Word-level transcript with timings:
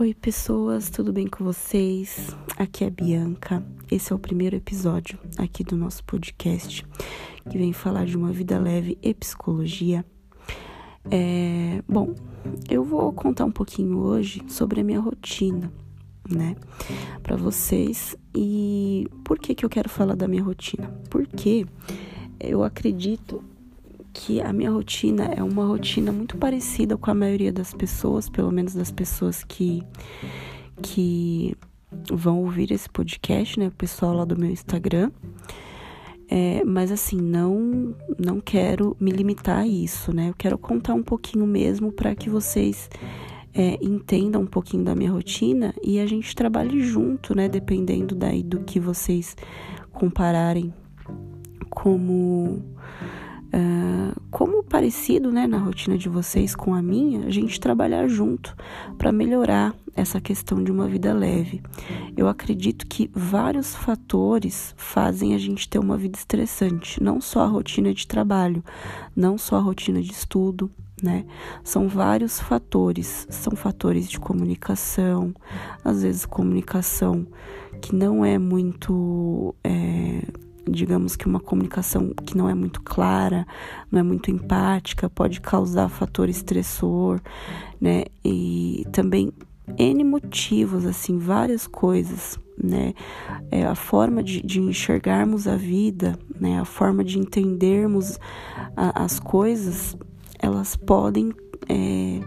Oi, 0.00 0.14
pessoas, 0.14 0.88
tudo 0.88 1.12
bem 1.12 1.26
com 1.26 1.44
vocês? 1.44 2.34
Aqui 2.56 2.84
é 2.84 2.86
a 2.86 2.90
Bianca. 2.90 3.62
Esse 3.90 4.14
é 4.14 4.16
o 4.16 4.18
primeiro 4.18 4.56
episódio 4.56 5.18
aqui 5.36 5.62
do 5.62 5.76
nosso 5.76 6.02
podcast 6.04 6.86
que 7.50 7.58
vem 7.58 7.70
falar 7.74 8.06
de 8.06 8.16
uma 8.16 8.32
vida 8.32 8.58
leve 8.58 8.96
e 9.02 9.12
psicologia. 9.12 10.02
É, 11.10 11.82
bom, 11.86 12.14
eu 12.70 12.82
vou 12.82 13.12
contar 13.12 13.44
um 13.44 13.52
pouquinho 13.52 13.98
hoje 13.98 14.42
sobre 14.48 14.80
a 14.80 14.84
minha 14.84 15.00
rotina, 15.00 15.70
né, 16.30 16.56
para 17.22 17.36
vocês 17.36 18.16
e 18.34 19.06
por 19.22 19.38
que 19.38 19.54
que 19.54 19.66
eu 19.66 19.68
quero 19.68 19.90
falar 19.90 20.14
da 20.14 20.26
minha 20.26 20.42
rotina? 20.42 20.88
Porque 21.10 21.66
eu 22.40 22.64
acredito 22.64 23.44
que 24.12 24.40
a 24.40 24.52
minha 24.52 24.70
rotina 24.70 25.24
é 25.24 25.42
uma 25.42 25.66
rotina 25.66 26.12
muito 26.12 26.36
parecida 26.36 26.96
com 26.96 27.10
a 27.10 27.14
maioria 27.14 27.52
das 27.52 27.72
pessoas, 27.72 28.28
pelo 28.28 28.50
menos 28.50 28.74
das 28.74 28.90
pessoas 28.90 29.44
que, 29.44 29.82
que 30.82 31.56
vão 32.12 32.40
ouvir 32.40 32.72
esse 32.72 32.88
podcast, 32.88 33.58
né? 33.58 33.68
O 33.68 33.72
pessoal 33.72 34.14
lá 34.14 34.24
do 34.24 34.38
meu 34.38 34.50
Instagram. 34.50 35.10
É, 36.28 36.62
mas 36.64 36.92
assim, 36.92 37.20
não 37.20 37.94
não 38.16 38.40
quero 38.40 38.96
me 39.00 39.10
limitar 39.10 39.58
a 39.58 39.66
isso, 39.66 40.14
né? 40.14 40.28
Eu 40.28 40.34
quero 40.38 40.56
contar 40.56 40.94
um 40.94 41.02
pouquinho 41.02 41.44
mesmo 41.46 41.90
para 41.90 42.14
que 42.14 42.30
vocês 42.30 42.88
é, 43.52 43.78
entendam 43.82 44.42
um 44.42 44.46
pouquinho 44.46 44.84
da 44.84 44.94
minha 44.94 45.10
rotina 45.10 45.74
e 45.82 45.98
a 45.98 46.06
gente 46.06 46.34
trabalhe 46.36 46.80
junto, 46.82 47.34
né? 47.34 47.48
Dependendo 47.48 48.14
daí 48.14 48.44
do 48.44 48.60
que 48.60 48.78
vocês 48.78 49.36
compararem 49.90 50.72
como 51.68 52.62
Uh, 53.52 54.20
como 54.30 54.62
parecido 54.62 55.32
né, 55.32 55.46
na 55.46 55.58
rotina 55.58 55.98
de 55.98 56.08
vocês 56.08 56.54
com 56.54 56.72
a 56.72 56.80
minha, 56.80 57.26
a 57.26 57.30
gente 57.30 57.58
trabalhar 57.58 58.06
junto 58.06 58.56
para 58.96 59.10
melhorar 59.10 59.74
essa 59.96 60.20
questão 60.20 60.62
de 60.62 60.70
uma 60.70 60.86
vida 60.86 61.12
leve. 61.12 61.60
Eu 62.16 62.28
acredito 62.28 62.86
que 62.86 63.10
vários 63.12 63.74
fatores 63.74 64.74
fazem 64.76 65.34
a 65.34 65.38
gente 65.38 65.68
ter 65.68 65.78
uma 65.78 65.96
vida 65.96 66.16
estressante, 66.16 67.02
não 67.02 67.20
só 67.20 67.42
a 67.42 67.46
rotina 67.46 67.92
de 67.92 68.06
trabalho, 68.06 68.62
não 69.14 69.36
só 69.36 69.56
a 69.56 69.60
rotina 69.60 70.00
de 70.00 70.12
estudo, 70.12 70.70
né? 71.02 71.24
São 71.64 71.88
vários 71.88 72.38
fatores, 72.38 73.26
são 73.30 73.56
fatores 73.56 74.08
de 74.08 74.20
comunicação, 74.20 75.34
às 75.84 76.02
vezes 76.02 76.24
comunicação 76.26 77.26
que 77.80 77.94
não 77.94 78.24
é 78.24 78.38
muito. 78.38 79.54
É, 79.64 80.22
digamos 80.70 81.16
que 81.16 81.26
uma 81.26 81.40
comunicação 81.40 82.12
que 82.24 82.36
não 82.36 82.48
é 82.48 82.54
muito 82.54 82.80
clara, 82.82 83.46
não 83.90 84.00
é 84.00 84.02
muito 84.02 84.30
empática, 84.30 85.10
pode 85.10 85.40
causar 85.40 85.88
fator 85.88 86.28
estressor, 86.28 87.20
né? 87.80 88.04
E 88.24 88.86
também 88.92 89.32
N 89.78 90.04
motivos, 90.04 90.86
assim, 90.86 91.18
várias 91.18 91.66
coisas, 91.66 92.38
né? 92.62 92.94
É 93.50 93.64
a 93.64 93.74
forma 93.74 94.22
de, 94.22 94.42
de 94.42 94.60
enxergarmos 94.60 95.46
a 95.46 95.56
vida, 95.56 96.18
né? 96.38 96.60
A 96.60 96.64
forma 96.64 97.04
de 97.04 97.18
entendermos 97.18 98.18
a, 98.76 99.04
as 99.04 99.18
coisas, 99.18 99.96
elas 100.38 100.76
podem. 100.76 101.32
É, 101.68 102.20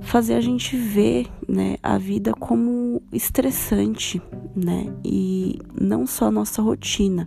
fazer 0.00 0.34
a 0.34 0.40
gente 0.40 0.76
ver 0.76 1.26
né, 1.48 1.76
a 1.82 1.98
vida 1.98 2.32
como 2.32 3.02
estressante, 3.12 4.20
né? 4.54 4.92
E 5.04 5.58
não 5.80 6.06
só 6.06 6.26
a 6.26 6.30
nossa 6.30 6.62
rotina, 6.62 7.24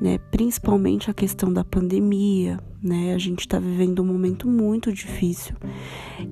né? 0.00 0.18
Principalmente 0.30 1.10
a 1.10 1.14
questão 1.14 1.52
da 1.52 1.64
pandemia, 1.64 2.58
né? 2.82 3.14
A 3.14 3.18
gente 3.18 3.40
está 3.40 3.58
vivendo 3.58 4.02
um 4.02 4.06
momento 4.06 4.48
muito 4.48 4.92
difícil. 4.92 5.56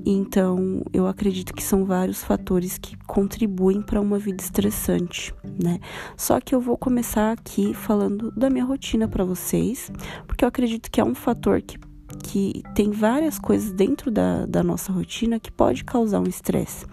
Então, 0.05 0.83
eu 0.93 1.07
acredito 1.07 1.55
que 1.55 1.63
são 1.63 1.85
vários 1.85 2.23
fatores 2.23 2.79
que 2.79 2.97
contribuem 3.07 3.83
para 3.83 4.01
uma 4.01 4.19
vida 4.19 4.43
estressante, 4.43 5.35
né? 5.63 5.81
Só 6.17 6.41
que 6.41 6.55
eu 6.55 6.61
vou 6.61 6.77
começar 6.77 7.33
aqui 7.33 7.75
falando 7.75 8.31
da 8.33 8.51
minha 8.51 8.65
rotina 8.65 9.09
para 9.09 9.25
vocês, 9.25 9.91
porque 10.27 10.45
eu 10.45 10.49
acredito 10.49 10.91
que 10.91 11.01
é 11.01 11.05
um 11.05 11.15
fator 11.15 11.61
que 11.63 11.79
que 12.23 12.63
tem 12.75 12.91
várias 12.91 13.39
coisas 13.39 13.73
dentro 13.73 14.11
da, 14.11 14.47
da 14.47 14.63
nossa 14.63 14.93
rotina 14.93 15.39
que 15.39 15.51
pode 15.51 15.85
causar 15.85 16.21
um 16.21 16.27
estresse. 16.27 16.87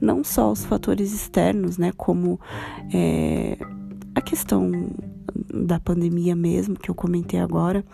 Não 0.00 0.24
só 0.24 0.50
os 0.50 0.64
fatores 0.64 1.12
externos, 1.12 1.78
né, 1.78 1.92
como 1.96 2.40
é, 2.92 3.58
a 4.14 4.20
questão 4.20 4.90
da 5.52 5.78
pandemia 5.78 6.34
mesmo, 6.34 6.76
que 6.76 6.90
eu 6.90 6.94
comentei 6.94 7.40
agora, 7.40 7.84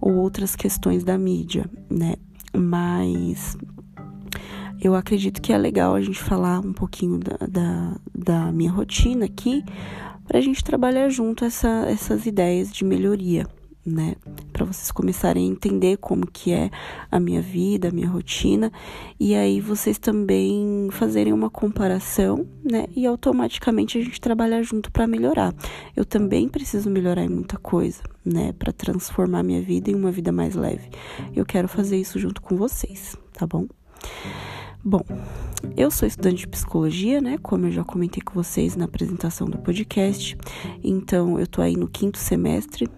ou 0.00 0.14
outras 0.16 0.56
questões 0.56 1.04
da 1.04 1.16
mídia, 1.16 1.68
né, 1.88 2.16
mas 2.54 3.56
eu 4.80 4.94
acredito 4.94 5.40
que 5.40 5.52
é 5.52 5.58
legal 5.58 5.94
a 5.94 6.00
gente 6.00 6.18
falar 6.18 6.58
um 6.58 6.72
pouquinho 6.72 7.18
da, 7.18 7.36
da, 7.46 7.96
da 8.12 8.52
minha 8.52 8.70
rotina 8.70 9.26
aqui, 9.26 9.64
para 10.26 10.38
a 10.38 10.40
gente 10.40 10.62
trabalhar 10.64 11.08
junto 11.08 11.44
essa, 11.44 11.86
essas 11.88 12.26
ideias 12.26 12.72
de 12.72 12.84
melhoria 12.84 13.46
né? 13.84 14.14
Para 14.52 14.64
vocês 14.64 14.90
começarem 14.92 15.46
a 15.46 15.50
entender 15.50 15.96
como 15.98 16.26
que 16.26 16.52
é 16.52 16.70
a 17.10 17.18
minha 17.18 17.42
vida, 17.42 17.88
a 17.88 17.90
minha 17.90 18.08
rotina, 18.08 18.72
e 19.18 19.34
aí 19.34 19.60
vocês 19.60 19.98
também 19.98 20.88
fazerem 20.90 21.32
uma 21.32 21.50
comparação, 21.50 22.46
né? 22.64 22.86
E 22.94 23.06
automaticamente 23.06 23.98
a 23.98 24.02
gente 24.02 24.20
trabalhar 24.20 24.62
junto 24.62 24.90
para 24.90 25.06
melhorar. 25.06 25.54
Eu 25.96 26.04
também 26.04 26.48
preciso 26.48 26.88
melhorar 26.88 27.24
em 27.24 27.28
muita 27.28 27.58
coisa, 27.58 28.02
né? 28.24 28.52
Para 28.52 28.72
transformar 28.72 29.42
minha 29.42 29.60
vida 29.60 29.90
em 29.90 29.94
uma 29.94 30.12
vida 30.12 30.30
mais 30.30 30.54
leve. 30.54 30.88
Eu 31.34 31.44
quero 31.44 31.68
fazer 31.68 31.96
isso 31.96 32.18
junto 32.18 32.40
com 32.40 32.56
vocês, 32.56 33.16
tá 33.32 33.46
bom? 33.46 33.66
Bom, 34.84 35.04
eu 35.76 35.92
sou 35.92 36.08
estudante 36.08 36.38
de 36.38 36.48
psicologia, 36.48 37.20
né? 37.20 37.38
Como 37.40 37.66
eu 37.66 37.70
já 37.70 37.84
comentei 37.84 38.20
com 38.20 38.34
vocês 38.34 38.74
na 38.74 38.84
apresentação 38.84 39.48
do 39.48 39.56
podcast. 39.58 40.36
Então, 40.82 41.38
eu 41.38 41.46
tô 41.46 41.62
aí 41.62 41.76
no 41.76 41.86
quinto 41.86 42.18
semestre 42.18 42.88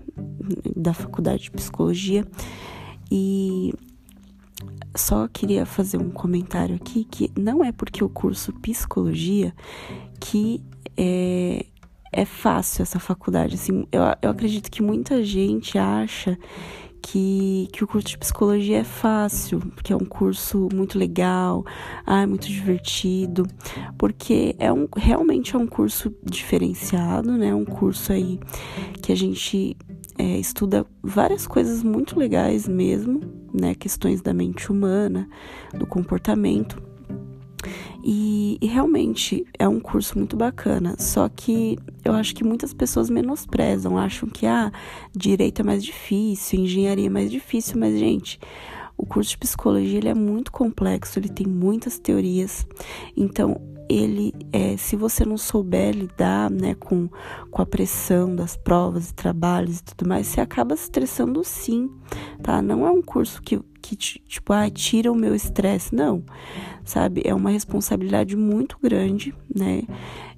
da 0.76 0.92
faculdade 0.92 1.44
de 1.44 1.50
psicologia 1.50 2.26
e 3.10 3.72
só 4.96 5.28
queria 5.28 5.66
fazer 5.66 5.98
um 5.98 6.10
comentário 6.10 6.76
aqui 6.76 7.04
que 7.04 7.30
não 7.36 7.64
é 7.64 7.72
porque 7.72 8.02
o 8.04 8.08
curso 8.08 8.52
psicologia 8.54 9.52
que 10.20 10.62
é, 10.96 11.66
é 12.12 12.24
fácil 12.24 12.82
essa 12.82 13.00
faculdade. 13.00 13.56
Assim, 13.56 13.86
eu, 13.90 14.02
eu 14.22 14.30
acredito 14.30 14.70
que 14.70 14.82
muita 14.82 15.22
gente 15.24 15.76
acha 15.76 16.38
que, 17.02 17.68
que 17.72 17.84
o 17.84 17.86
curso 17.86 18.08
de 18.08 18.18
psicologia 18.18 18.78
é 18.78 18.84
fácil, 18.84 19.60
que 19.82 19.92
é 19.92 19.96
um 19.96 20.06
curso 20.06 20.68
muito 20.72 20.98
legal, 20.98 21.64
ah, 22.06 22.26
muito 22.26 22.48
divertido, 22.48 23.46
porque 23.98 24.56
é 24.58 24.72
um, 24.72 24.88
realmente 24.96 25.54
é 25.54 25.58
um 25.58 25.66
curso 25.66 26.14
diferenciado, 26.24 27.32
né? 27.32 27.54
Um 27.54 27.64
curso 27.64 28.12
aí 28.12 28.40
que 29.02 29.12
a 29.12 29.16
gente 29.16 29.76
é, 30.24 30.38
estuda 30.38 30.86
várias 31.02 31.46
coisas 31.46 31.82
muito 31.82 32.18
legais 32.18 32.66
mesmo, 32.66 33.20
né? 33.52 33.74
Questões 33.74 34.22
da 34.22 34.32
mente 34.32 34.72
humana, 34.72 35.28
do 35.74 35.86
comportamento. 35.86 36.82
E, 38.02 38.58
e, 38.60 38.66
realmente 38.66 39.46
é 39.58 39.68
um 39.68 39.80
curso 39.80 40.18
muito 40.18 40.36
bacana, 40.36 40.94
só 40.98 41.26
que 41.28 41.78
eu 42.04 42.12
acho 42.12 42.34
que 42.34 42.44
muitas 42.44 42.74
pessoas 42.74 43.08
menosprezam, 43.08 43.96
acham 43.96 44.28
que 44.28 44.46
ah, 44.46 44.70
direito 45.14 45.60
é 45.60 45.62
mais 45.62 45.82
difícil, 45.82 46.60
engenharia 46.60 47.06
é 47.06 47.10
mais 47.10 47.30
difícil, 47.30 47.78
mas 47.78 47.98
gente, 47.98 48.38
o 48.96 49.06
curso 49.06 49.30
de 49.30 49.38
psicologia 49.38 49.96
ele 49.96 50.08
é 50.08 50.14
muito 50.14 50.52
complexo, 50.52 51.18
ele 51.18 51.30
tem 51.30 51.46
muitas 51.46 51.98
teorias, 51.98 52.66
então 53.16 53.58
ele, 53.88 54.32
é, 54.52 54.76
se 54.76 54.96
você 54.96 55.24
não 55.24 55.36
souber 55.36 55.94
lidar 55.94 56.50
né, 56.50 56.74
com, 56.74 57.08
com 57.50 57.62
a 57.62 57.66
pressão 57.66 58.34
das 58.34 58.56
provas 58.56 59.10
e 59.10 59.14
trabalhos 59.14 59.78
e 59.78 59.84
tudo 59.84 60.08
mais, 60.08 60.26
você 60.26 60.40
acaba 60.40 60.76
se 60.76 60.84
estressando 60.84 61.42
sim, 61.44 61.90
tá? 62.42 62.62
Não 62.62 62.86
é 62.86 62.90
um 62.90 63.02
curso 63.02 63.42
que, 63.42 63.60
que 63.80 63.96
tipo, 63.96 64.52
ah, 64.52 64.68
tira 64.70 65.10
o 65.10 65.14
meu 65.14 65.34
estresse, 65.34 65.94
não, 65.94 66.24
sabe? 66.84 67.22
É 67.24 67.34
uma 67.34 67.50
responsabilidade 67.50 68.36
muito 68.36 68.78
grande, 68.82 69.34
né? 69.54 69.82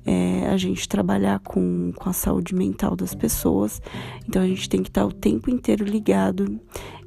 É, 0.09 0.47
a 0.49 0.57
gente 0.57 0.89
trabalhar 0.89 1.41
com, 1.41 1.93
com 1.97 2.09
a 2.09 2.13
saúde 2.13 2.55
mental 2.55 2.95
das 2.95 3.13
pessoas, 3.13 3.83
então 4.29 4.41
a 4.41 4.47
gente 4.47 4.69
tem 4.69 4.81
que 4.81 4.89
estar 4.89 5.05
o 5.05 5.13
tempo 5.13 5.51
inteiro 5.51 5.85
ligado 5.85 6.61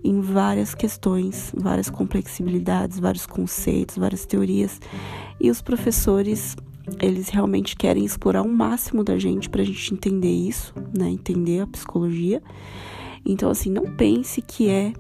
em 0.04 0.22
várias 0.22 0.74
questões, 0.76 1.54
várias 1.56 1.90
complexibilidades, 1.90 3.00
vários 3.00 3.26
conceitos, 3.26 3.98
várias 3.98 4.26
teorias. 4.26 4.80
E 5.40 5.50
os 5.50 5.62
professores, 5.62 6.56
eles 7.02 7.30
realmente 7.30 7.76
querem 7.76 8.06
explorar 8.06 8.42
o 8.42 8.50
máximo 8.50 9.04
da 9.04 9.18
gente 9.18 9.50
para 9.50 9.62
a 9.62 9.66
gente 9.66 9.94
entender 9.94 10.32
isso, 10.32 10.74
né? 10.98 11.10
Entender 11.10 11.62
a 11.62 11.68
psicologia. 11.68 12.42
Então, 13.26 13.50
assim, 13.50 13.70
não 13.70 13.96
pense 13.96 14.42
que 14.42 14.70
é, 14.70 14.94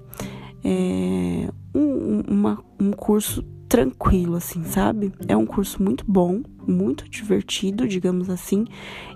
é 0.64 1.50
um, 1.74 2.22
uma, 2.28 2.64
um 2.80 2.92
curso 2.92 3.44
tranquilo, 3.70 4.36
assim, 4.36 4.64
sabe? 4.64 5.14
É 5.28 5.38
um 5.38 5.46
curso 5.46 5.82
muito 5.82 6.04
bom, 6.08 6.42
muito 6.68 7.08
divertido, 7.08 7.88
digamos 7.88 8.30
assim, 8.30 8.66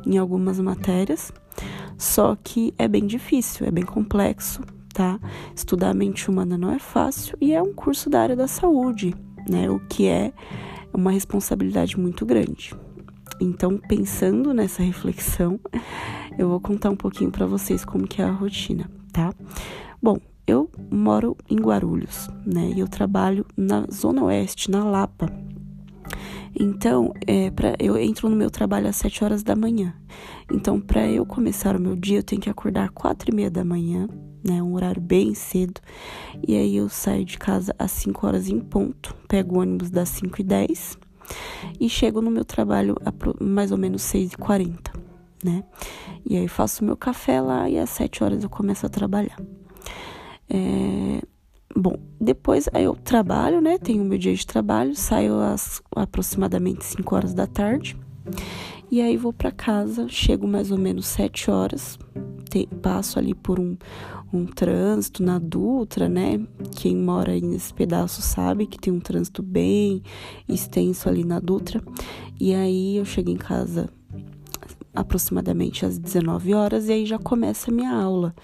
em 0.05 0.17
algumas 0.17 0.59
matérias. 0.59 1.33
Só 1.97 2.37
que 2.41 2.73
é 2.77 2.87
bem 2.87 3.07
difícil, 3.07 3.65
é 3.65 3.71
bem 3.71 3.83
complexo, 3.83 4.61
tá? 4.93 5.19
Estudar 5.55 5.89
a 5.89 5.93
mente 5.93 6.29
humana 6.29 6.55
não 6.57 6.71
é 6.71 6.77
fácil 6.77 7.35
e 7.41 7.51
é 7.51 7.61
um 7.61 7.73
curso 7.73 8.09
da 8.09 8.21
área 8.21 8.35
da 8.35 8.47
saúde, 8.47 9.15
né? 9.49 9.69
O 9.69 9.79
que 9.79 10.07
é, 10.07 10.31
uma 10.93 11.11
responsabilidade 11.11 11.99
muito 11.99 12.23
grande. 12.23 12.75
Então, 13.41 13.77
pensando 13.77 14.53
nessa 14.53 14.83
reflexão, 14.83 15.59
eu 16.37 16.47
vou 16.47 16.59
contar 16.59 16.91
um 16.91 16.95
pouquinho 16.95 17.31
para 17.31 17.47
vocês 17.47 17.83
como 17.83 18.07
que 18.07 18.21
é 18.21 18.25
a 18.25 18.31
rotina, 18.31 18.89
tá? 19.11 19.33
Bom, 20.01 20.19
eu 20.45 20.69
moro 20.91 21.37
em 21.49 21.55
Guarulhos, 21.55 22.29
né? 22.45 22.71
E 22.75 22.79
eu 22.79 22.87
trabalho 22.87 23.45
na 23.55 23.85
Zona 23.91 24.23
Oeste, 24.23 24.69
na 24.69 24.83
Lapa. 24.83 25.31
Então, 26.59 27.13
é, 27.25 27.49
pra, 27.49 27.75
eu 27.79 27.97
entro 27.97 28.29
no 28.29 28.35
meu 28.35 28.51
trabalho 28.51 28.87
às 28.87 28.95
7 28.97 29.23
horas 29.23 29.43
da 29.43 29.55
manhã. 29.55 29.95
Então, 30.51 30.79
para 30.79 31.07
eu 31.07 31.25
começar 31.25 31.75
o 31.75 31.79
meu 31.79 31.95
dia, 31.95 32.19
eu 32.19 32.23
tenho 32.23 32.41
que 32.41 32.49
acordar 32.49 32.89
quatro 32.89 33.31
e 33.31 33.35
meia 33.35 33.49
da 33.49 33.63
manhã, 33.63 34.07
né? 34.43 34.61
Um 34.61 34.73
horário 34.73 35.01
bem 35.01 35.33
cedo. 35.33 35.81
E 36.47 36.55
aí 36.55 36.75
eu 36.75 36.89
saio 36.89 37.25
de 37.25 37.39
casa 37.39 37.73
às 37.79 37.91
5 37.91 38.27
horas 38.27 38.49
em 38.49 38.59
ponto, 38.59 39.15
pego 39.27 39.55
o 39.55 39.61
ônibus 39.61 39.89
das 39.89 40.09
5 40.09 40.41
e 40.41 40.43
10 40.43 40.97
e 41.79 41.89
chego 41.89 42.21
no 42.21 42.29
meu 42.29 42.45
trabalho 42.45 42.95
a 43.05 43.43
mais 43.43 43.71
ou 43.71 43.77
menos 43.77 44.01
6 44.03 44.33
e 44.33 44.37
40, 44.37 44.91
né? 45.43 45.63
E 46.25 46.37
aí 46.37 46.47
faço 46.47 46.83
meu 46.83 46.97
café 46.97 47.41
lá 47.41 47.69
e 47.69 47.79
às 47.79 47.89
7 47.89 48.23
horas 48.23 48.43
eu 48.43 48.49
começo 48.49 48.85
a 48.85 48.89
trabalhar. 48.89 49.37
É, 50.49 51.21
bom, 51.75 51.97
depois 52.19 52.69
aí 52.73 52.83
eu 52.83 52.95
trabalho, 52.95 53.61
né? 53.61 53.77
Tenho 53.77 54.03
meu 54.03 54.17
dia 54.17 54.33
de 54.33 54.45
trabalho, 54.45 54.95
saio 54.95 55.39
às 55.39 55.81
aproximadamente 55.95 56.85
5 56.85 57.15
horas 57.15 57.33
da 57.33 57.47
tarde. 57.47 57.97
E 58.91 59.01
aí 59.01 59.17
vou 59.17 59.33
para 59.33 59.51
casa, 59.51 60.07
chego 60.07 60.47
mais 60.47 60.71
ou 60.71 60.77
menos 60.77 61.07
7 61.07 61.49
horas, 61.49 61.97
te, 62.49 62.67
passo 62.81 63.17
ali 63.17 63.33
por 63.33 63.59
um, 63.59 63.75
um 64.31 64.45
trânsito 64.45 65.23
na 65.23 65.39
Dutra, 65.39 66.07
né? 66.07 66.39
Quem 66.75 66.95
mora 66.95 67.31
aí 67.31 67.41
nesse 67.41 67.73
pedaço 67.73 68.21
sabe 68.21 68.67
que 68.67 68.77
tem 68.77 68.93
um 68.93 68.99
trânsito 68.99 69.41
bem 69.41 70.03
extenso 70.47 71.09
ali 71.09 71.23
na 71.23 71.39
Dutra. 71.39 71.81
E 72.39 72.53
aí 72.53 72.97
eu 72.97 73.05
chego 73.05 73.31
em 73.31 73.37
casa 73.37 73.89
aproximadamente 74.95 75.85
às 75.85 75.97
19 75.97 76.53
horas 76.53 76.87
e 76.87 76.91
aí 76.91 77.05
já 77.05 77.17
começa 77.17 77.71
a 77.71 77.73
minha 77.73 77.91
aula. 77.91 78.35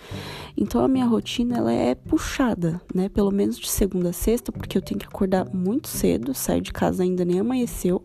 Então 0.57 0.83
a 0.83 0.87
minha 0.87 1.05
rotina 1.05 1.57
ela 1.57 1.71
é 1.71 1.93
puxada, 1.93 2.81
né? 2.93 3.07
Pelo 3.09 3.31
menos 3.31 3.57
de 3.59 3.69
segunda 3.69 4.09
a 4.09 4.13
sexta, 4.13 4.51
porque 4.51 4.77
eu 4.77 4.81
tenho 4.81 4.99
que 4.99 5.05
acordar 5.05 5.45
muito 5.53 5.87
cedo, 5.87 6.33
sair 6.33 6.61
de 6.61 6.73
casa 6.73 7.03
ainda 7.03 7.23
nem 7.23 7.39
amanheceu. 7.39 8.03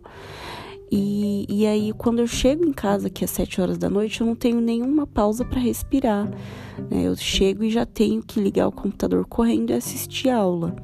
E, 0.92 1.46
e 1.48 1.66
aí, 1.66 1.92
quando 1.92 2.20
eu 2.20 2.26
chego 2.26 2.64
em 2.64 2.72
casa, 2.72 3.10
que 3.10 3.24
é 3.24 3.26
7 3.26 3.60
horas 3.60 3.78
da 3.78 3.90
noite, 3.90 4.20
eu 4.20 4.26
não 4.26 4.36
tenho 4.36 4.60
nenhuma 4.60 5.06
pausa 5.06 5.44
para 5.44 5.58
respirar. 5.58 6.30
Né? 6.88 7.02
Eu 7.04 7.16
chego 7.16 7.64
e 7.64 7.70
já 7.70 7.84
tenho 7.84 8.22
que 8.22 8.38
ligar 8.38 8.68
o 8.68 8.72
computador 8.72 9.26
correndo 9.26 9.70
e 9.70 9.72
assistir 9.72 10.28
a 10.28 10.36
aula. 10.36 10.76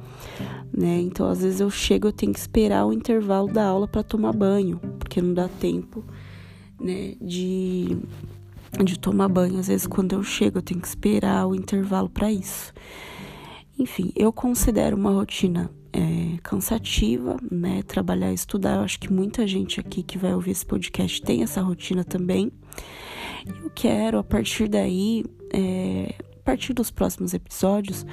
Né? 0.75 0.99
Então, 0.99 1.29
às 1.29 1.41
vezes, 1.41 1.61
eu 1.61 1.69
chego 1.69 2.07
eu 2.07 2.11
tenho 2.11 2.33
que 2.33 2.39
esperar 2.39 2.85
o 2.85 2.91
intervalo 2.91 3.47
da 3.47 3.63
aula 3.63 3.87
para 3.87 4.03
tomar 4.03 4.33
banho, 4.33 4.79
porque 4.99 5.21
não 5.21 5.33
dá 5.33 5.47
tempo 5.47 6.03
né, 6.81 7.15
de, 7.21 7.97
de 8.83 8.99
tomar 8.99 9.29
banho. 9.29 9.59
Às 9.59 9.67
vezes, 9.67 9.87
quando 9.87 10.13
eu 10.13 10.23
chego, 10.23 10.57
eu 10.57 10.61
tenho 10.61 10.81
que 10.81 10.87
esperar 10.87 11.47
o 11.47 11.55
intervalo 11.55 12.09
para 12.09 12.31
isso. 12.31 12.73
Enfim, 13.77 14.11
eu 14.15 14.31
considero 14.31 14.97
uma 14.97 15.11
rotina 15.11 15.71
é, 15.93 16.37
cansativa, 16.43 17.37
né? 17.49 17.83
Trabalhar 17.83 18.31
estudar. 18.31 18.77
Eu 18.77 18.81
acho 18.81 18.99
que 18.99 19.11
muita 19.11 19.45
gente 19.47 19.79
aqui 19.79 20.03
que 20.03 20.17
vai 20.17 20.33
ouvir 20.33 20.51
esse 20.51 20.65
podcast 20.65 21.21
tem 21.21 21.43
essa 21.43 21.61
rotina 21.61 22.03
também. 22.03 22.51
Eu 23.63 23.69
quero, 23.73 24.17
a 24.17 24.23
partir 24.23 24.67
daí, 24.67 25.25
é, 25.51 26.15
a 26.37 26.43
partir 26.43 26.73
dos 26.73 26.91
próximos 26.91 27.33
episódios, 27.33 28.05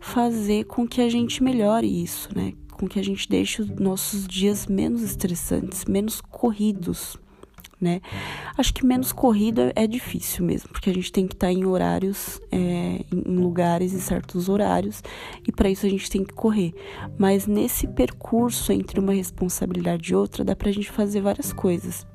fazer 0.00 0.64
com 0.64 0.86
que 0.86 1.00
a 1.00 1.08
gente 1.08 1.42
melhore 1.42 2.02
isso, 2.02 2.28
né? 2.34 2.52
Com 2.72 2.88
que 2.88 2.98
a 2.98 3.04
gente 3.04 3.28
deixe 3.28 3.62
os 3.62 3.70
nossos 3.70 4.26
dias 4.26 4.66
menos 4.66 5.00
estressantes, 5.02 5.84
menos 5.84 6.20
corridos, 6.20 7.16
né? 7.80 8.00
Acho 8.56 8.72
que 8.72 8.84
menos 8.84 9.12
corrida 9.12 9.72
é 9.74 9.86
difícil 9.86 10.44
mesmo, 10.44 10.68
porque 10.70 10.90
a 10.90 10.94
gente 10.94 11.12
tem 11.12 11.26
que 11.26 11.34
estar 11.34 11.48
tá 11.48 11.52
em 11.52 11.64
horários, 11.64 12.40
é, 12.50 13.04
em 13.12 13.36
lugares, 13.36 13.92
em 13.92 13.98
certos 13.98 14.48
horários, 14.48 15.02
e 15.46 15.52
para 15.52 15.68
isso 15.68 15.86
a 15.86 15.88
gente 15.88 16.10
tem 16.10 16.24
que 16.24 16.34
correr. 16.34 16.74
Mas 17.18 17.46
nesse 17.46 17.86
percurso 17.86 18.72
entre 18.72 19.00
uma 19.00 19.12
responsabilidade 19.12 20.12
e 20.12 20.16
outra, 20.16 20.44
dá 20.44 20.56
para 20.56 20.68
a 20.68 20.72
gente 20.72 20.90
fazer 20.90 21.20
várias 21.20 21.52
coisas. 21.52 22.06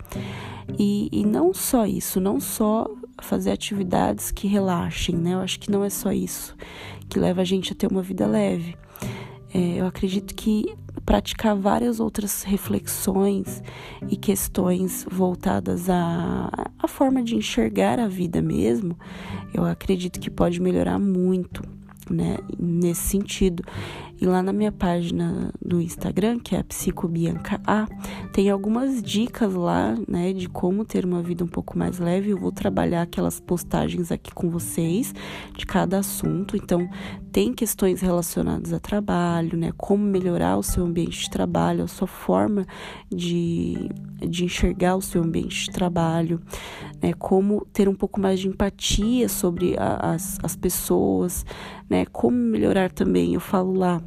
E, 0.77 1.09
e 1.11 1.25
não 1.25 1.53
só 1.53 1.85
isso, 1.85 2.19
não 2.19 2.39
só 2.39 2.87
fazer 3.21 3.51
atividades 3.51 4.31
que 4.31 4.47
relaxem, 4.47 5.15
né? 5.15 5.33
Eu 5.33 5.39
acho 5.39 5.59
que 5.59 5.71
não 5.71 5.83
é 5.83 5.89
só 5.89 6.11
isso 6.11 6.55
que 7.09 7.19
leva 7.19 7.41
a 7.41 7.45
gente 7.45 7.73
a 7.73 7.75
ter 7.75 7.87
uma 7.87 8.03
vida 8.03 8.27
leve. 8.27 8.77
É, 9.51 9.79
eu 9.79 9.87
acredito 9.87 10.35
que 10.35 10.75
praticar 11.09 11.55
várias 11.55 11.99
outras 11.99 12.43
reflexões 12.43 13.63
e 14.11 14.15
questões 14.15 15.07
voltadas 15.09 15.89
à, 15.89 16.51
à 16.77 16.87
forma 16.87 17.23
de 17.23 17.35
enxergar 17.35 17.99
a 17.99 18.07
vida 18.07 18.43
mesmo, 18.43 18.95
eu 19.51 19.65
acredito 19.65 20.19
que 20.19 20.29
pode 20.29 20.61
melhorar 20.61 20.99
muito, 20.99 21.63
né, 22.11 22.37
nesse 22.59 23.01
sentido. 23.01 23.63
E 24.21 24.25
lá 24.25 24.43
na 24.43 24.51
minha 24.51 24.71
página 24.71 25.49
do 25.63 25.79
Instagram, 25.79 26.39
que 26.39 26.53
é 26.53 26.59
a 26.59 26.63
Psicobianca 26.63 27.61
A, 27.65 27.87
tem 28.33 28.49
algumas 28.49 29.01
dicas 29.01 29.53
lá, 29.53 29.95
né, 30.07 30.33
de 30.33 30.49
como 30.49 30.83
ter 30.83 31.05
uma 31.05 31.21
vida 31.21 31.43
um 31.43 31.47
pouco 31.47 31.77
mais 31.77 31.99
leve. 31.99 32.31
Eu 32.31 32.37
vou 32.37 32.51
trabalhar 32.51 33.03
aquelas 33.03 33.39
postagens 33.39 34.11
aqui 34.11 34.33
com 34.33 34.49
vocês 34.49 35.13
de 35.57 35.65
cada 35.65 35.99
assunto. 35.99 36.57
Então, 36.57 36.89
tem 37.31 37.53
questões 37.53 38.01
relacionadas 38.01 38.73
a 38.73 38.79
trabalho, 38.79 39.57
né, 39.57 39.71
como 39.77 40.03
melhorar 40.03 40.57
o 40.57 40.63
seu 40.63 40.83
ambiente 40.83 41.23
de 41.23 41.29
trabalho, 41.29 41.83
a 41.83 41.87
sua 41.87 42.07
forma 42.07 42.65
de, 43.09 43.89
de 44.27 44.43
enxergar 44.43 44.97
o 44.97 45.01
seu 45.01 45.23
ambiente 45.23 45.65
de 45.65 45.71
trabalho, 45.71 46.41
né, 47.01 47.13
como 47.13 47.65
ter 47.71 47.87
um 47.87 47.95
pouco 47.95 48.19
mais 48.19 48.39
de 48.39 48.49
empatia 48.49 49.29
sobre 49.29 49.77
a, 49.77 50.13
as, 50.13 50.37
as 50.43 50.55
pessoas, 50.55 51.45
né, 51.89 52.05
como 52.05 52.37
melhorar 52.37 52.91
também. 52.91 53.33
Eu 53.33 53.39
falo 53.39 53.73
lá 53.73 54.01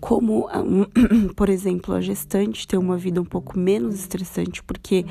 como, 0.00 0.48
por 1.34 1.48
exemplo, 1.48 1.94
a 1.94 2.00
gestante 2.00 2.66
ter 2.66 2.76
uma 2.76 2.96
vida 2.96 3.20
um 3.20 3.24
pouco 3.24 3.58
menos 3.58 3.96
estressante, 3.96 4.62
porque 4.62 5.04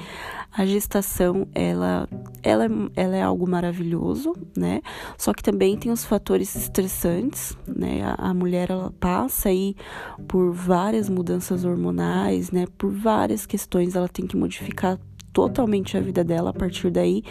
a 0.51 0.65
gestação 0.65 1.47
ela, 1.53 2.07
ela, 2.41 2.65
ela 2.95 3.15
é 3.15 3.21
algo 3.21 3.47
maravilhoso, 3.47 4.33
né? 4.55 4.81
Só 5.17 5.33
que 5.33 5.43
também 5.43 5.77
tem 5.77 5.91
os 5.91 6.05
fatores 6.05 6.55
estressantes, 6.55 7.57
né? 7.67 8.01
A, 8.03 8.29
a 8.29 8.33
mulher 8.33 8.71
ela 8.71 8.93
passa 8.99 9.49
aí 9.49 9.75
por 10.27 10.53
várias 10.53 11.09
mudanças 11.09 11.65
hormonais, 11.65 12.51
né? 12.51 12.65
Por 12.77 12.91
várias 12.91 13.45
questões, 13.45 13.95
ela 13.95 14.07
tem 14.07 14.25
que 14.25 14.37
modificar 14.37 14.97
totalmente 15.33 15.97
a 15.97 16.01
vida 16.01 16.23
dela 16.23 16.51
a 16.51 16.53
partir 16.53 16.89
daí 16.89 17.21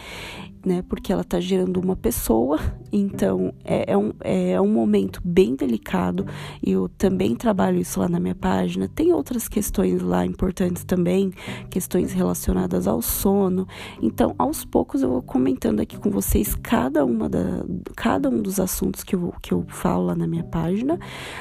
né? 0.65 0.83
Porque 0.89 1.13
ela 1.13 1.23
está 1.23 1.41
gerando 1.41 1.79
uma 1.79 1.97
pessoa, 1.97 2.59
então 2.93 3.53
é, 3.65 3.93
é, 3.93 3.97
um, 3.97 4.13
é 4.21 4.61
um 4.61 4.69
momento 4.69 5.21
bem 5.25 5.55
delicado. 5.55 6.27
Eu 6.63 6.89
também 6.89 7.35
trabalho 7.35 7.79
isso 7.79 8.01
lá 8.01 8.09
na 8.09 8.19
minha 8.19 8.35
página. 8.35 8.89
Tem 8.89 9.13
outras 9.13 9.49
questões 9.49 10.01
lá 10.01 10.25
importantes 10.25 10.85
também, 10.85 11.33
questões 11.69 12.13
relacionadas 12.13 12.87
ao 12.87 13.03
sono. 13.03 13.67
Então, 14.01 14.35
aos 14.39 14.65
poucos 14.65 15.03
eu 15.03 15.09
vou 15.11 15.23
comentando 15.23 15.81
aqui 15.81 15.99
com 15.99 16.11
vocês 16.11 16.55
cada 16.55 17.05
uma 17.05 17.29
da, 17.29 17.65
cada 17.97 18.29
um 18.29 18.41
dos 18.41 18.59
assuntos 18.59 19.03
que 19.03 19.15
eu, 19.15 19.35
que 19.43 19.53
eu 19.53 19.65
falo 19.69 20.07
lá 20.07 20.15
na 20.15 20.27
minha 20.27 20.45
página, 20.45 20.99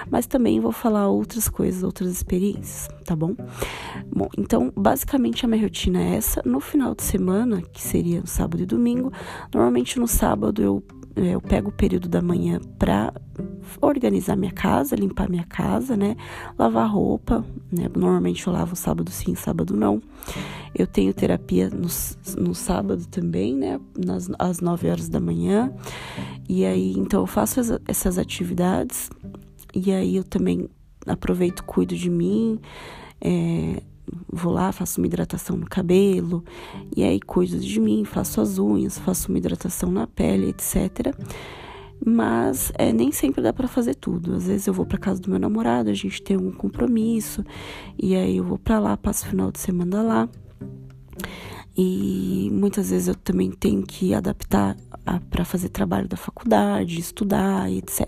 mas 0.10 0.26
também 0.26 0.60
vou 0.60 0.72
falar 0.72 1.08
outras 1.08 1.48
coisas, 1.48 1.84
outras 1.84 2.12
experiências, 2.12 2.90
tá 3.06 3.16
bom? 3.16 3.36
Bom, 4.12 4.28
então 4.38 4.72
basicamente 4.76 5.46
a 5.46 5.48
minha 5.48 5.62
rotina 5.62 6.02
é 6.02 6.16
essa. 6.16 6.42
No 6.44 6.60
final 6.60 6.96
de 6.96 7.04
semana, 7.04 7.62
que 7.62 7.82
seria 7.82 8.26
sábado 8.26 8.64
e 8.64 8.66
domingo, 8.66 9.13
Normalmente 9.54 10.00
no 10.00 10.08
sábado 10.08 10.62
eu, 10.62 10.84
eu 11.16 11.42
pego 11.42 11.70
o 11.70 11.74
período 11.74 12.08
da 12.08 12.22
manhã 12.22 12.60
para 12.78 13.14
organizar 13.82 14.36
minha 14.36 14.52
casa, 14.52 14.96
limpar 14.96 15.30
minha 15.30 15.46
casa, 15.46 15.96
né? 15.96 16.16
Lavar 16.58 16.90
roupa, 16.90 17.46
né? 17.72 17.90
Normalmente 17.96 18.46
eu 18.46 18.54
lavo 18.54 18.76
sábado 18.76 19.12
sim, 19.12 19.36
sábado 19.36 19.76
não. 19.76 20.02
Eu 20.76 20.88
tenho 20.88 21.14
terapia 21.14 21.70
no, 21.70 21.88
no 22.38 22.56
sábado 22.56 23.06
também, 23.08 23.56
né? 23.56 23.80
Nas, 23.98 24.30
às 24.40 24.60
9 24.60 24.90
horas 24.90 25.10
da 25.10 25.20
manhã. 25.20 25.72
E 26.48 26.66
aí, 26.66 26.94
então 26.98 27.22
eu 27.22 27.28
faço 27.28 27.60
essas 27.88 28.18
atividades. 28.18 29.10
E 29.74 29.92
aí 29.92 30.16
eu 30.16 30.24
também 30.24 30.70
aproveito, 31.08 31.64
cuido 31.64 31.96
de 31.96 32.10
mim. 32.10 32.60
É, 33.22 33.82
vou 34.32 34.52
lá, 34.52 34.72
faço 34.72 35.00
uma 35.00 35.08
hidratação 35.08 35.56
no 35.56 35.66
cabelo, 35.66 36.44
e 36.96 37.04
aí 37.04 37.20
cuido 37.20 37.60
de 37.60 37.80
mim, 37.80 38.04
faço 38.04 38.42
as 38.42 38.58
unhas, 38.58 38.98
faço 38.98 39.30
uma 39.30 39.38
hidratação 39.38 39.92
na 39.92 40.08
pele, 40.08 40.50
etc. 40.50 41.16
Mas 42.06 42.72
é, 42.76 42.92
nem 42.92 43.12
sempre 43.12 43.42
dá 43.42 43.54
para 43.54 43.68
fazer 43.68 43.96
tudo. 43.96 44.36
Às 44.36 44.48
vezes 44.48 44.68
eu 44.68 44.74
vou 44.74 44.86
para 44.86 44.98
casa 44.98 45.22
do 45.22 45.30
meu 45.30 45.40
namorado, 45.40 45.90
a 45.90 45.94
gente 45.94 46.22
tem 46.22 46.38
um 46.38 46.52
compromisso, 46.52 47.44
e 47.98 48.16
aí 48.16 48.38
eu 48.38 48.44
vou 48.44 48.58
para 48.58 48.80
lá, 48.80 48.98
passo 48.98 49.26
o 49.26 49.30
final 49.30 49.52
de 49.52 49.60
semana 49.60 50.02
lá. 50.02 50.30
E 51.76 52.50
muitas 52.52 52.92
vezes 52.92 53.08
eu 53.08 53.16
também 53.16 53.50
tenho 53.52 53.82
que 53.82 54.14
adaptar 54.14 54.78
para 55.30 55.44
fazer 55.44 55.70
trabalho 55.70 56.08
da 56.08 56.16
faculdade, 56.16 57.00
estudar, 57.00 57.70
etc. 57.72 58.08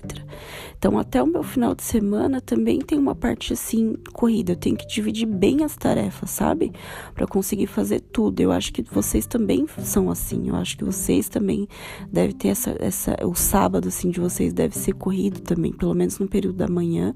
Então, 0.77 0.97
até 0.97 1.21
o 1.21 1.27
meu 1.27 1.43
final 1.43 1.73
de 1.73 1.83
semana 1.83 2.39
também 2.39 2.79
tem 2.79 2.97
uma 2.97 3.15
parte 3.15 3.53
assim 3.53 3.95
corrida. 4.13 4.53
Eu 4.53 4.55
tenho 4.55 4.77
que 4.77 4.87
dividir 4.87 5.25
bem 5.25 5.63
as 5.63 5.75
tarefas, 5.75 6.29
sabe? 6.29 6.71
Para 7.13 7.25
conseguir 7.25 7.67
fazer 7.67 7.99
tudo. 7.99 8.39
Eu 8.39 8.51
acho 8.51 8.71
que 8.71 8.83
vocês 8.83 9.25
também 9.25 9.65
são 9.79 10.09
assim. 10.09 10.47
Eu 10.47 10.55
acho 10.55 10.77
que 10.77 10.85
vocês 10.85 11.27
também 11.27 11.67
devem 12.11 12.35
ter 12.35 12.49
essa, 12.49 12.75
essa 12.79 13.17
o 13.25 13.33
sábado 13.33 13.87
assim 13.87 14.09
de 14.09 14.19
vocês 14.19 14.53
deve 14.53 14.77
ser 14.77 14.93
corrido 14.93 15.41
também, 15.41 15.73
pelo 15.73 15.93
menos 15.93 16.19
no 16.19 16.27
período 16.27 16.57
da 16.57 16.67
manhã. 16.67 17.13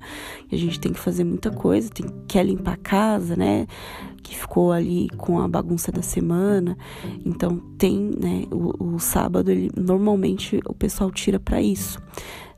A 0.51 0.55
gente 0.55 0.79
tem 0.79 0.91
que 0.91 0.99
fazer 0.99 1.23
muita 1.23 1.51
coisa, 1.51 1.89
tem 1.89 2.07
quer 2.27 2.45
limpar 2.45 2.73
a 2.73 2.77
casa, 2.77 3.35
né? 3.35 3.67
Ficou 4.39 4.71
ali 4.71 5.09
com 5.17 5.39
a 5.39 5.47
bagunça 5.47 5.91
da 5.91 6.01
semana. 6.01 6.77
Então 7.25 7.57
tem, 7.77 8.11
né, 8.19 8.45
o, 8.51 8.95
o 8.95 8.99
sábado 8.99 9.51
ele 9.51 9.69
normalmente 9.75 10.59
o 10.65 10.73
pessoal 10.73 11.11
tira 11.11 11.39
para 11.39 11.61
isso. 11.61 11.99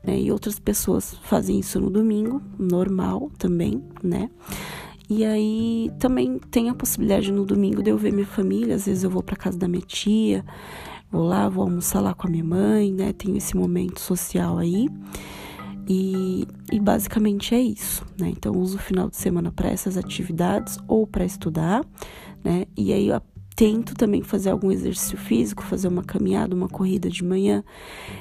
Né? 0.04 0.20
E 0.20 0.32
outras 0.32 0.58
pessoas 0.58 1.14
fazem 1.22 1.58
isso 1.58 1.80
no 1.80 1.90
domingo, 1.90 2.40
normal 2.58 3.30
também, 3.38 3.82
né? 4.02 4.30
E 5.08 5.24
aí 5.24 5.90
também 5.98 6.38
tem 6.50 6.70
a 6.70 6.74
possibilidade 6.74 7.30
no 7.30 7.44
domingo 7.44 7.82
de 7.82 7.90
eu 7.90 7.98
ver 7.98 8.12
minha 8.12 8.26
família, 8.26 8.74
às 8.74 8.86
vezes 8.86 9.04
eu 9.04 9.10
vou 9.10 9.22
para 9.22 9.36
casa 9.36 9.58
da 9.58 9.68
minha 9.68 9.82
tia, 9.82 10.44
vou 11.10 11.24
lá, 11.24 11.48
vou 11.48 11.64
almoçar 11.64 12.00
lá 12.00 12.14
com 12.14 12.26
a 12.26 12.30
minha 12.30 12.44
mãe, 12.44 12.92
né? 12.92 13.12
Tenho 13.12 13.36
esse 13.36 13.54
momento 13.56 14.00
social 14.00 14.56
aí. 14.58 14.88
E, 15.88 16.46
e 16.70 16.78
basicamente 16.78 17.54
é 17.54 17.60
isso, 17.60 18.04
né? 18.18 18.28
Então, 18.28 18.52
uso 18.52 18.76
o 18.76 18.80
final 18.80 19.08
de 19.08 19.16
semana 19.16 19.50
para 19.50 19.68
essas 19.68 19.96
atividades 19.96 20.78
ou 20.86 21.06
para 21.06 21.24
estudar, 21.24 21.84
né? 22.44 22.66
E 22.76 22.92
aí 22.92 23.08
eu 23.08 23.20
tento 23.54 23.94
também 23.94 24.22
fazer 24.22 24.50
algum 24.50 24.70
exercício 24.70 25.16
físico, 25.18 25.62
fazer 25.62 25.88
uma 25.88 26.02
caminhada, 26.02 26.54
uma 26.54 26.68
corrida 26.68 27.08
de 27.08 27.24
manhã. 27.24 27.62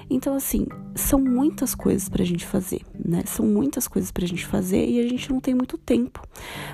Então, 0.09 0.35
assim, 0.35 0.67
são 0.95 1.19
muitas 1.19 1.73
coisas 1.73 2.09
para 2.09 2.23
a 2.23 2.25
gente 2.25 2.45
fazer, 2.45 2.81
né? 3.03 3.23
São 3.25 3.45
muitas 3.45 3.87
coisas 3.87 4.11
para 4.11 4.25
a 4.25 4.27
gente 4.27 4.45
fazer 4.45 4.87
e 4.87 4.99
a 4.99 5.07
gente 5.07 5.31
não 5.31 5.39
tem 5.39 5.53
muito 5.53 5.77
tempo 5.77 6.21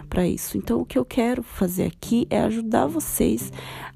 para 0.10 0.28
isso. 0.28 0.58
Então, 0.58 0.82
o 0.82 0.86
que 0.86 0.98
eu 0.98 1.06
quero 1.06 1.44
fazer 1.44 1.84
aqui 1.84 2.26
é 2.30 2.40
ajudar 2.42 2.88
vocês 2.88 3.52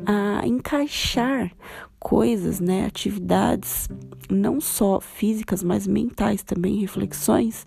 a 0.06 0.46
encaixar 0.46 1.51
coisas, 2.00 2.60
né, 2.60 2.86
atividades 2.88 3.88
não 4.27 4.60
só 4.60 5.00
físicas, 5.00 5.62
mas 5.62 5.86
mentais 5.86 6.41
também, 6.41 6.80
reflexões, 6.80 7.65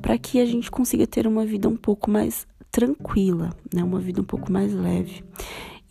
para 0.00 0.16
que 0.16 0.40
a 0.40 0.46
gente 0.46 0.70
consiga 0.70 1.06
ter 1.06 1.26
uma 1.26 1.44
vida 1.44 1.68
um 1.68 1.76
pouco 1.76 2.10
mais 2.10 2.46
tranquila, 2.70 3.50
né, 3.72 3.84
uma 3.84 4.00
vida 4.00 4.22
um 4.22 4.24
pouco 4.24 4.50
mais 4.50 4.72
leve. 4.72 5.22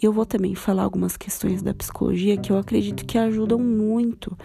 E 0.01 0.05
eu 0.05 0.13
vou 0.13 0.25
também 0.25 0.55
falar 0.55 0.83
algumas 0.83 1.17
questões 1.17 1.61
da 1.61 1.73
psicologia 1.73 2.37
que 2.37 2.51
eu 2.51 2.57
acredito 2.57 3.05
que 3.05 3.17
ajudam 3.17 3.59
muito 3.59 4.37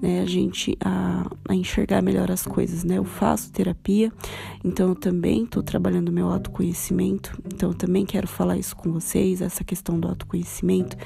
né, 0.00 0.20
a 0.20 0.26
gente 0.26 0.76
a, 0.84 1.28
a 1.48 1.54
enxergar 1.54 2.00
melhor 2.00 2.30
as 2.30 2.44
coisas. 2.46 2.84
Né? 2.84 2.98
Eu 2.98 3.04
faço 3.04 3.50
terapia, 3.50 4.12
então 4.64 4.90
eu 4.90 4.94
também 4.94 5.44
estou 5.44 5.62
trabalhando 5.62 6.12
meu 6.12 6.30
autoconhecimento, 6.30 7.36
então 7.52 7.70
eu 7.70 7.74
também 7.74 8.06
quero 8.06 8.28
falar 8.28 8.56
isso 8.56 8.76
com 8.76 8.92
vocês, 8.92 9.42
essa 9.42 9.64
questão 9.64 9.98
do 9.98 10.06
autoconhecimento, 10.06 10.96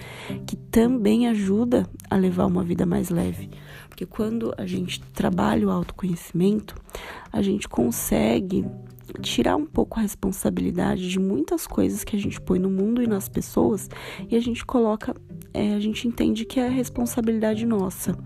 que 0.47 0.57
também 0.57 1.27
ajuda 1.29 1.89
a 2.11 2.17
levar 2.17 2.47
uma 2.47 2.63
vida 2.63 2.85
mais 2.85 3.09
leve. 3.09 3.49
Porque 3.89 4.05
quando 4.05 4.53
a 4.59 4.67
gente 4.67 5.01
trabalha 5.01 5.67
o 5.67 5.71
autoconhecimento, 5.71 6.75
a 7.33 7.41
gente 7.41 7.69
consegue 7.69 8.67
tirar 9.21 9.57
um 9.57 9.67
pouco 9.67 9.99
a 9.99 10.03
responsabilidade 10.03 11.09
de 11.09 11.19
muitas 11.19 11.67
coisas 11.67 12.05
que 12.05 12.17
a 12.17 12.19
gente 12.19 12.41
põe 12.41 12.59
no 12.59 12.71
mundo 12.71 13.03
e 13.03 13.07
nas 13.07 13.29
pessoas 13.29 13.89
e 14.29 14.37
a 14.37 14.41
gente 14.41 14.65
coloca, 14.65 15.15
é, 15.53 15.75
a 15.75 15.81
gente 15.81 16.07
entende 16.09 16.45
que 16.45 16.59
é 16.59 16.69
responsabilidade 16.69 17.65
nossa. 17.65 18.17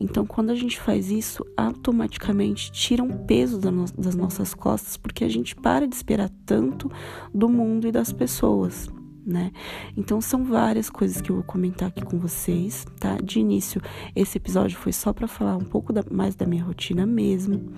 Então, 0.00 0.26
quando 0.26 0.50
a 0.50 0.54
gente 0.54 0.80
faz 0.80 1.10
isso, 1.10 1.44
automaticamente 1.56 2.70
tira 2.72 3.02
um 3.02 3.24
peso 3.24 3.58
das 3.58 4.14
nossas 4.14 4.54
costas, 4.54 4.96
porque 4.96 5.24
a 5.24 5.28
gente 5.28 5.54
para 5.54 5.86
de 5.86 5.94
esperar 5.94 6.30
tanto 6.44 6.90
do 7.32 7.48
mundo 7.48 7.86
e 7.86 7.92
das 7.92 8.12
pessoas 8.12 8.88
né? 9.26 9.50
Então 9.96 10.20
são 10.20 10.44
várias 10.44 10.88
coisas 10.88 11.20
que 11.20 11.30
eu 11.30 11.36
vou 11.36 11.44
comentar 11.44 11.88
aqui 11.88 12.04
com 12.04 12.18
vocês, 12.18 12.86
tá? 13.00 13.16
De 13.16 13.40
início, 13.40 13.82
esse 14.14 14.38
episódio 14.38 14.78
foi 14.78 14.92
só 14.92 15.12
para 15.12 15.26
falar 15.26 15.56
um 15.56 15.64
pouco 15.64 15.92
da, 15.92 16.04
mais 16.10 16.36
da 16.36 16.46
minha 16.46 16.62
rotina 16.62 17.04
mesmo, 17.04 17.72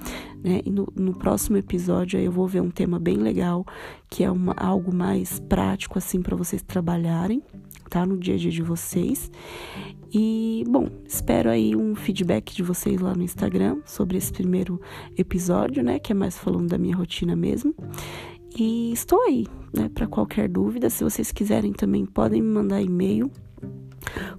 né? 0.45 0.61
E 0.65 0.71
no, 0.71 0.87
no, 0.95 1.15
próximo 1.15 1.57
episódio 1.57 2.19
aí 2.19 2.27
eu 2.27 2.33
vou 2.33 2.47
ver 2.47 2.61
um 2.61 2.71
tema 2.71 2.99
bem 2.99 3.17
legal, 3.17 3.65
que 4.11 4.23
é 4.23 4.31
uma, 4.31 4.53
algo 4.57 4.95
mais 4.95 5.41
prático 5.41 5.99
assim 5.99 6.21
para 6.21 6.37
vocês 6.37 6.63
trabalharem, 6.63 7.43
tá? 7.89 8.05
No 8.05 8.19
dia 8.19 8.35
a 8.35 8.39
dia 8.39 8.51
de 8.51 8.63
vocês. 8.63 9.31
E, 10.13 10.65
bom, 10.67 10.89
espero 11.07 11.51
aí 11.51 11.77
um 11.77 11.95
feedback 11.95 12.55
de 12.55 12.63
vocês 12.63 13.01
lá 13.01 13.15
no 13.15 13.23
Instagram 13.23 13.79
sobre 13.85 14.17
esse 14.17 14.33
primeiro 14.33 14.81
episódio, 15.17 15.83
né? 15.83 15.99
Que 15.99 16.13
é 16.13 16.15
mais 16.15 16.37
falando 16.39 16.69
da 16.69 16.79
minha 16.79 16.97
rotina 16.97 17.37
mesmo. 17.37 17.75
E 18.57 18.93
estou 18.93 19.21
aí, 19.23 19.47
né, 19.75 19.89
para 19.89 20.07
qualquer 20.07 20.49
dúvida. 20.49 20.91
Se 20.91 21.05
vocês 21.05 21.33
quiserem 21.33 21.73
também 21.73 22.07
podem 22.07 22.43
me 22.43 22.49
mandar 22.49 22.83
e-mail 22.83 23.31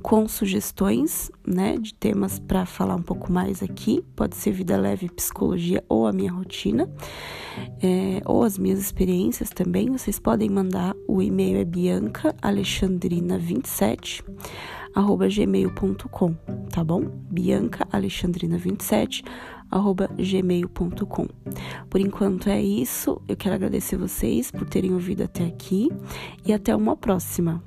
com 0.01 0.27
sugestões, 0.27 1.31
né, 1.45 1.77
de 1.77 1.93
temas 1.93 2.39
para 2.39 2.65
falar 2.65 2.95
um 2.95 3.01
pouco 3.01 3.31
mais 3.31 3.61
aqui. 3.61 4.03
Pode 4.15 4.35
ser 4.35 4.51
vida 4.51 4.75
leve, 4.77 5.09
psicologia 5.09 5.83
ou 5.87 6.07
a 6.07 6.11
minha 6.11 6.31
rotina, 6.31 6.89
é, 7.81 8.21
ou 8.25 8.43
as 8.43 8.57
minhas 8.57 8.79
experiências 8.79 9.49
também. 9.49 9.91
Vocês 9.91 10.17
podem 10.19 10.49
mandar. 10.49 10.95
O 11.07 11.21
e-mail 11.21 11.57
é 11.57 11.65
biancaalexandrina27 11.65 14.23
arroba 14.95 15.27
gmail.com, 15.27 16.33
tá 16.71 16.83
bom? 16.83 17.03
Bianca 17.29 17.87
Alexandrina 17.91 18.57
27 18.57 19.23
arroba 19.23 19.58
gmail.com. 20.17 21.27
Por 21.89 21.99
enquanto 21.99 22.49
é 22.49 22.61
isso. 22.61 23.21
Eu 23.27 23.37
quero 23.37 23.55
agradecer 23.55 23.97
vocês 23.97 24.51
por 24.51 24.67
terem 24.67 24.93
ouvido 24.93 25.23
até 25.23 25.45
aqui 25.45 25.89
e 26.45 26.53
até 26.53 26.75
uma 26.75 26.95
próxima. 26.95 27.61